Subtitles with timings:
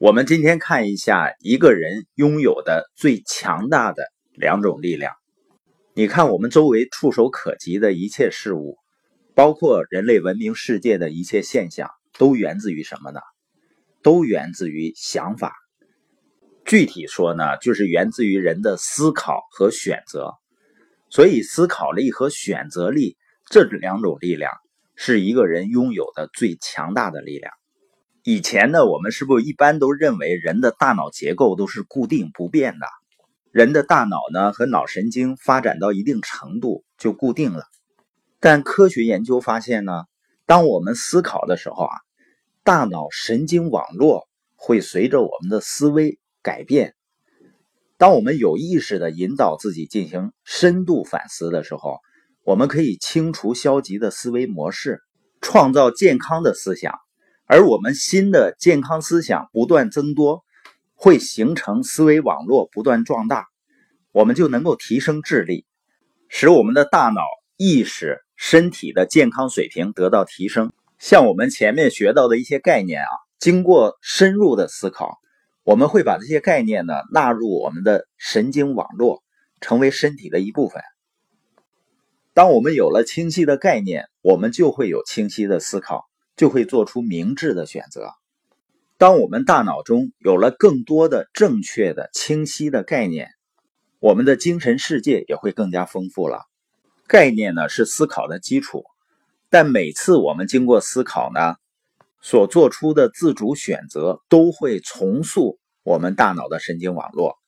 [0.00, 5.12] 我们今天看一下一个人拥有的最强大的两种力量。
[5.92, 8.78] 你看，我们周围触手可及的一切事物，
[9.34, 13.20] 包括人类文明世界的一切现象，都源自于什么呢？
[14.02, 15.52] 都源自于想法。
[16.64, 20.32] 具体说呢，就是源自于人的思考和选择。
[21.10, 23.18] 所以，思考力和选择力
[23.50, 24.50] 这两种力量，
[24.96, 27.52] 是一个人拥有的最强大的力量。
[28.22, 32.86] 以前呢，我们是不是一般都认为人的大脑结构都是固定不变的？
[33.50, 37.64] 人的大脑呢和脑神经发展到一定程度就固定了。
[38.38, 40.04] 但科学研究发现呢，
[40.44, 41.96] 当我们思考的时候啊，
[42.62, 46.94] 大脑神经网络会随着我们的思维改变。
[47.96, 52.00] 当我们有意识的引导自己进行深度反思的时候，
[52.44, 55.00] 我们可以清除消极的思维模式，
[55.40, 56.94] 创造健康的思想。
[57.52, 60.44] 而我们新的健康思想不断增多，
[60.94, 63.48] 会形成思维网络不断壮大，
[64.12, 65.66] 我们就能够提升智力，
[66.28, 67.22] 使我们的大脑、
[67.56, 70.72] 意识、身体的健康水平得到提升。
[71.00, 75.18] 像我们前面学到的一些概念啊，经过深入的思考，
[75.64, 79.24] 我们会把这些概念呢纳入我们的神经网络，
[79.60, 80.80] 成为身体的一部分。
[82.32, 86.08] 当我们有了清晰的概念，我们就会有清晰的思考。
[86.36, 88.10] 就会做出明智的选择。
[88.98, 93.30] 当我们大脑中有了更多的正确的、清晰的概念，
[93.98, 96.42] 我们的精神世界也会更加丰富了。
[97.06, 98.84] 概念呢是思考的基础，
[99.48, 101.56] 但每次我们经过思考呢，
[102.20, 107.38] 所做出的自主选择都会重塑我们大脑的神经网络。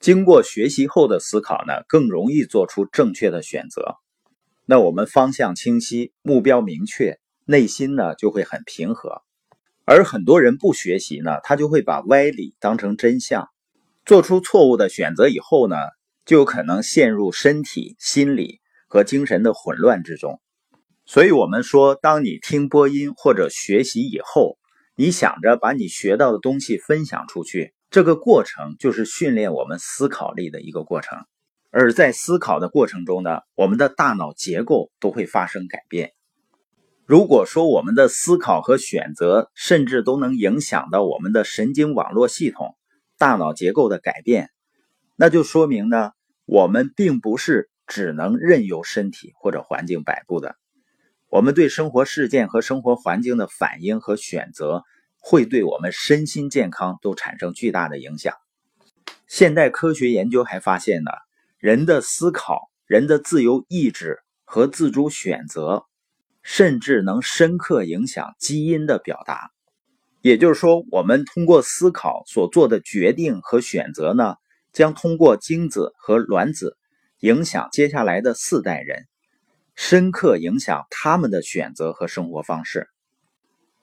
[0.00, 3.96] 经过学习后的思考呢，更容易做出正确的选择。
[4.64, 7.18] 那我们方向清晰，目标明确。
[7.50, 9.22] 内心呢就会很平和，
[9.86, 13.48] 而很多人不学习呢，他就会把歪理当成真相，
[14.04, 15.76] 做出错误的选择以后呢，
[16.26, 20.42] 就有可能陷入身体、心理和精神的混乱之中。
[21.06, 24.58] 所以，我们说，当你听播音或者学习以后，
[24.94, 31.16] 你想着把你学到的东西分享出去，这个过程就是训练我们思考力的一个过程。
[31.70, 36.12] 而在思考的过程中呢，我们的大脑结构都会发生改变。
[37.08, 42.76] 如果说我们的思考和选择，甚至都能影响到我们的神经网络系统、
[43.16, 44.50] 大脑结构的改变，
[45.16, 46.10] 那就说明呢，
[46.44, 50.56] 我们并不是只能任由身体或者环境摆布的。
[51.30, 54.82] 我们对生活事件和生活环境的反应和选择，
[55.18, 58.34] 会对我们身心健康都产生巨大的影响。
[59.26, 61.10] 现代科学研究还发现呢，
[61.56, 65.86] 人的思考、人的自由意志和自主选择。
[66.50, 69.50] 甚至能深刻影响基因的表达，
[70.22, 74.36] 也就是说，我们通过思考所做的决定和选择呢，
[74.72, 76.78] 将通过精子和卵子
[77.20, 79.06] 影响接下来的四代人，
[79.74, 82.88] 深刻影响他们的选择和生活方式。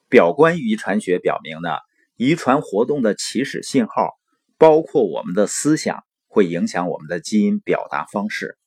[0.09, 1.69] 表观遗传学表明呢，
[2.17, 4.15] 遗传活动的起始信号
[4.57, 8.57] 包括我们的思想，会影响我们的基因表达方式。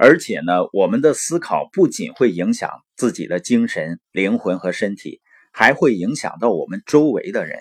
[0.00, 5.20] 而且呢，我们的思考不仅会影响自己的精神、灵魂和身体，
[5.52, 7.58] 还会影响到我们周围的人。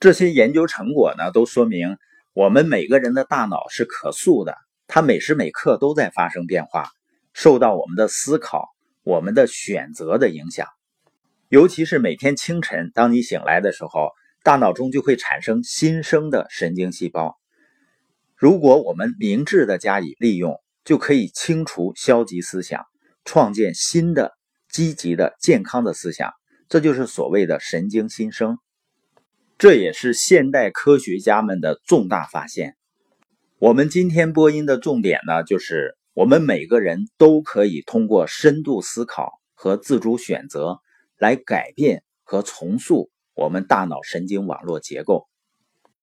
[0.00, 1.98] 这些研究成果呢，都说明
[2.32, 6.88] 我们每个人的大脑是可塑的，它每时每刻都在发生变化，
[7.34, 8.70] 受到我们的思考、
[9.04, 10.66] 我们的选择的影响。
[11.50, 14.10] 尤其是每天清晨，当你醒来的时候，
[14.42, 17.36] 大脑中就会产生新生的神经细胞。
[18.34, 22.86] 如果我们明智的加以利用，就可以清除消极思想，
[23.24, 24.32] 创建新的
[24.70, 26.32] 积极的健康的思想，
[26.68, 28.56] 这就是所谓的神经新生。
[29.58, 32.76] 这也是现代科学家们的重大发现。
[33.58, 40.78] 我们今天播音的重点呢，就是我们每个人都可以通过深度思考和自主选择
[41.18, 45.26] 来改变和重塑我们大脑神经网络结构。